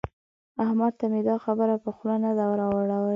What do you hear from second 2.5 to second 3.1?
راوړي.